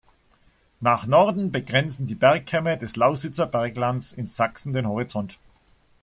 Nach 0.79 1.05
Norden 1.05 1.51
begrenzen 1.51 2.07
die 2.07 2.15
Bergkämme 2.15 2.75
des 2.75 2.95
Lausitzer 2.95 3.45
Berglands 3.45 4.11
in 4.11 4.25
Sachsen 4.27 4.73
den 4.73 4.87
Horizont. 4.87 5.37